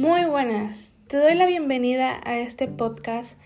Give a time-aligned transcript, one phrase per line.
[0.00, 3.38] Muy buenas, te doy la bienvenida a este podcast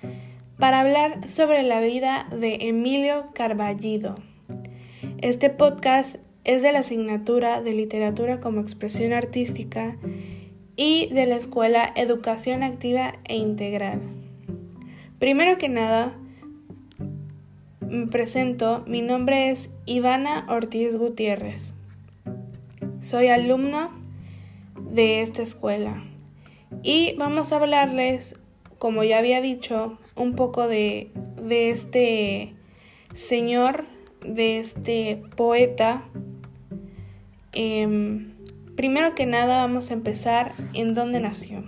[0.56, 4.14] para hablar sobre la vida de Emilio Carballido.
[5.18, 6.14] Este podcast
[6.44, 9.96] es de la asignatura de literatura como expresión artística
[10.76, 14.00] y de la escuela Educación Activa e Integral.
[15.18, 16.14] Primero que nada,
[17.80, 21.74] me presento, mi nombre es Ivana Ortiz Gutiérrez.
[23.00, 23.90] Soy alumno
[24.92, 26.13] de esta escuela
[26.84, 28.36] y vamos a hablarles,
[28.78, 31.10] como ya había dicho, un poco de,
[31.42, 32.52] de este
[33.14, 33.86] señor,
[34.20, 36.04] de este poeta.
[37.52, 38.34] Em,
[38.76, 41.64] primero que nada vamos a empezar en dónde nació.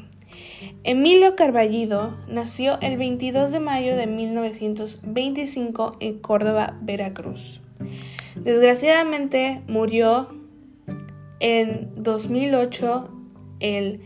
[0.85, 7.63] Emilio Carballido nació el 22 de mayo de 1925 en Córdoba, Veracruz.
[8.35, 10.29] Desgraciadamente murió
[11.41, 13.11] en 2008
[13.61, 14.03] el,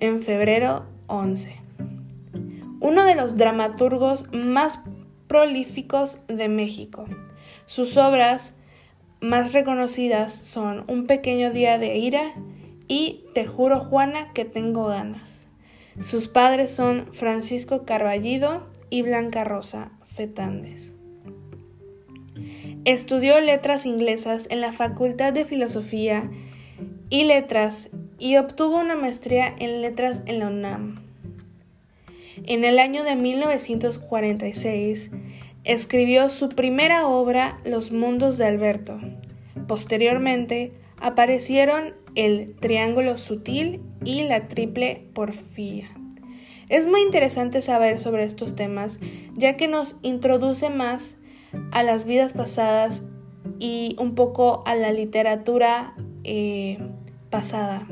[0.00, 1.56] en febrero 11.
[2.80, 4.80] Uno de los dramaturgos más
[5.26, 7.06] prolíficos de México.
[7.66, 8.54] Sus obras
[9.20, 12.34] más reconocidas son Un pequeño día de ira
[12.88, 15.44] y Te juro Juana que tengo ganas.
[16.00, 20.92] Sus padres son Francisco Carballido y Blanca Rosa Fetández.
[22.84, 26.30] Estudió letras inglesas en la Facultad de Filosofía
[27.10, 31.06] y Letras y obtuvo una maestría en letras en la UNAM.
[32.44, 35.10] En el año de 1946
[35.64, 38.98] escribió su primera obra Los Mundos de Alberto.
[39.66, 45.88] Posteriormente aparecieron el Triángulo Sutil y la Triple Porfía.
[46.68, 48.98] Es muy interesante saber sobre estos temas
[49.36, 51.16] ya que nos introduce más
[51.70, 53.02] a las vidas pasadas
[53.58, 55.94] y un poco a la literatura
[56.24, 56.78] eh,
[57.30, 57.86] pasada.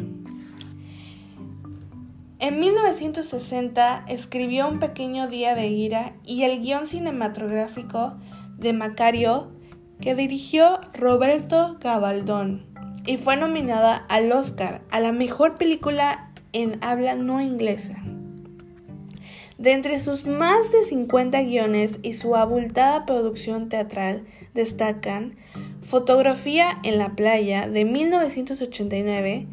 [2.45, 8.19] En 1960 escribió Un pequeño día de ira y el guion cinematográfico
[8.59, 9.51] de Macario
[9.99, 12.67] que dirigió Roberto Gabaldón
[13.07, 17.97] y fue nominada al Oscar a la mejor película en habla no inglesa.
[19.57, 25.37] De entre sus más de 50 guiones y su abultada producción teatral destacan
[25.81, 29.47] Fotografía en la playa de 1989,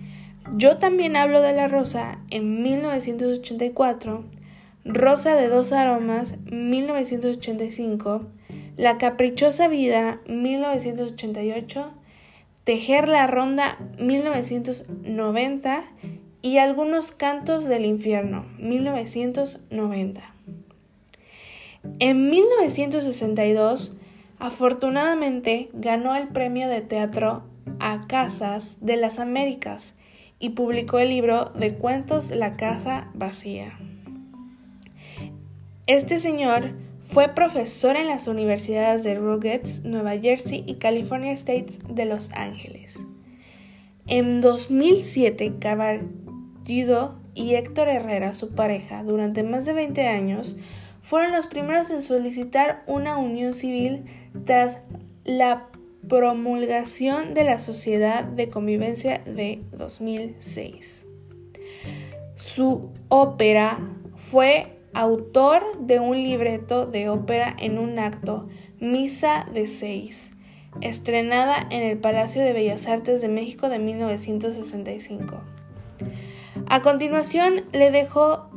[0.57, 4.25] yo también hablo de la rosa en 1984,
[4.84, 8.25] Rosa de dos aromas 1985,
[8.78, 11.94] La caprichosa vida 1988,
[12.63, 15.84] Tejer la ronda 1990
[16.41, 20.22] y Algunos cantos del infierno 1990.
[22.00, 23.94] En 1962,
[24.40, 27.44] afortunadamente ganó el premio de teatro
[27.79, 29.95] a Casas de las Américas
[30.41, 33.78] y publicó el libro de cuentos La Casa Vacía.
[35.88, 42.06] Este señor fue profesor en las universidades de Ruggets, Nueva Jersey y California State de
[42.06, 43.06] Los Ángeles.
[44.07, 50.58] En 2007, Caballido y Héctor Herrera, su pareja, durante más de 20 años,
[51.02, 54.06] fueron los primeros en solicitar una unión civil
[54.46, 54.78] tras
[55.23, 55.68] la
[56.11, 61.05] promulgación de la Sociedad de Convivencia de 2006.
[62.35, 63.79] Su ópera
[64.17, 68.49] fue autor de un libreto de ópera en un acto,
[68.81, 70.33] Misa de Seis,
[70.81, 75.39] estrenada en el Palacio de Bellas Artes de México de 1965.
[76.67, 78.49] A continuación le dejó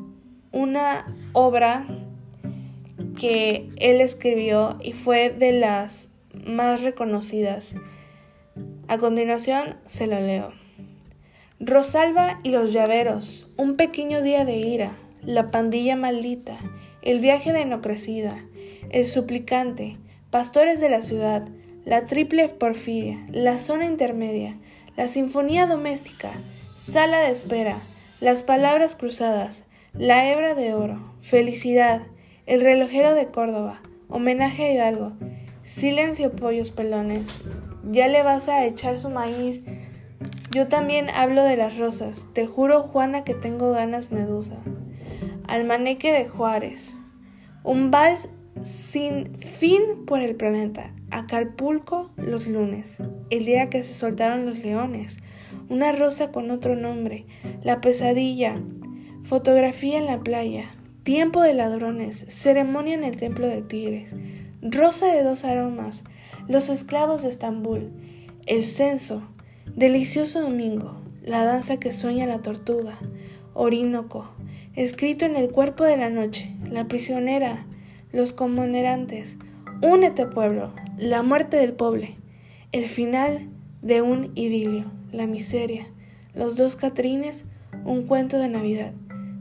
[0.51, 1.87] una obra
[3.17, 6.09] que él escribió y fue de las
[6.45, 7.75] más reconocidas.
[8.89, 10.53] A continuación se lo leo.
[11.61, 16.59] Rosalba y los llaveros, un pequeño día de ira, la pandilla maldita,
[17.03, 18.37] el viaje de enocrecida,
[18.91, 19.97] el suplicante,
[20.31, 21.49] pastores de la ciudad,
[21.85, 24.59] la triple porfiria, la zona intermedia,
[24.97, 26.33] la sinfonía doméstica,
[26.77, 27.79] sala de espera,
[28.21, 32.03] las palabras cruzadas, la hebra de oro, felicidad,
[32.47, 35.13] el relojero de Córdoba, homenaje a Hidalgo,
[35.65, 37.41] silencio pollos pelones,
[37.91, 39.63] ya le vas a echar su maíz.
[40.51, 44.57] Yo también hablo de las rosas, te juro Juana que tengo ganas medusa.
[45.47, 46.99] Almaneque de Juárez,
[47.63, 48.29] un vals
[48.63, 52.99] sin fin por el planeta, Acapulco los lunes,
[53.31, 55.19] el día que se soltaron los leones,
[55.69, 57.27] una rosa con otro nombre,
[57.63, 58.61] la pesadilla,
[59.25, 60.71] fotografía en la playa,
[61.05, 64.11] Tiempo de ladrones, ceremonia en el templo de tigres,
[64.65, 66.05] rosa de dos aromas,
[66.49, 67.91] los esclavos de Estambul,
[68.47, 69.23] el censo,
[69.77, 72.99] delicioso domingo, la danza que sueña la tortuga,
[73.53, 74.35] Orinoco,
[74.75, 77.67] escrito en el cuerpo de la noche, la prisionera,
[78.11, 79.37] los comunerantes,
[79.83, 82.15] únete pueblo, la muerte del pobre,
[82.73, 83.49] el final
[83.83, 85.87] de un idilio, la miseria,
[86.35, 87.45] los dos catrines,
[87.85, 88.93] un cuento de Navidad,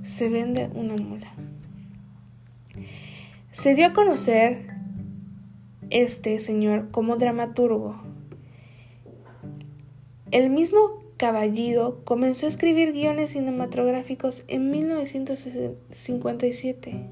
[0.03, 1.33] se vende una mula.
[3.53, 4.72] Se dio a conocer
[5.93, 8.01] este señor como dramaturgo.
[10.31, 17.05] El mismo Caballido comenzó a escribir guiones cinematográficos en 1957.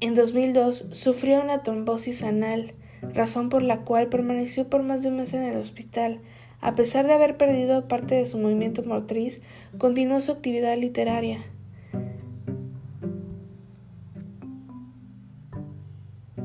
[0.00, 2.72] En 2002 sufrió una trombosis anal,
[3.02, 6.22] razón por la cual permaneció por más de un mes en el hospital.
[6.62, 9.42] A pesar de haber perdido parte de su movimiento motriz,
[9.76, 11.44] continuó su actividad literaria.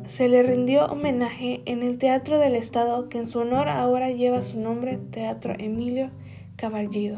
[0.08, 4.44] Se le rindió homenaje en el Teatro del Estado que en su honor ahora lleva
[4.44, 6.12] su nombre Teatro Emilio
[6.58, 7.18] Caballido.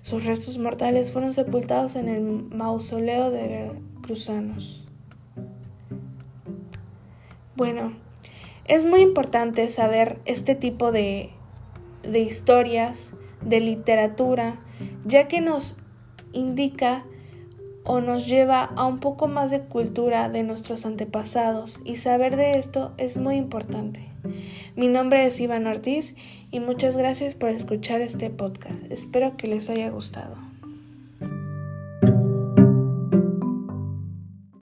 [0.00, 3.70] Sus restos mortales fueron sepultados en el mausoleo de
[4.00, 4.86] Cruzanos.
[7.54, 7.92] Bueno,
[8.64, 11.30] es muy importante saber este tipo de,
[12.02, 13.12] de historias,
[13.42, 14.58] de literatura,
[15.04, 15.76] ya que nos
[16.32, 17.04] indica
[17.86, 22.58] o nos lleva a un poco más de cultura de nuestros antepasados y saber de
[22.58, 24.08] esto es muy importante.
[24.74, 26.14] Mi nombre es Iván Ortiz
[26.50, 28.76] y muchas gracias por escuchar este podcast.
[28.90, 30.45] Espero que les haya gustado.